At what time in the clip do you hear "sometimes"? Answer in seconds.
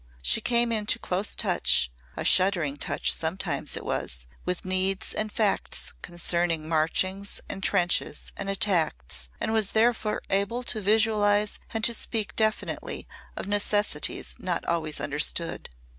3.13-3.77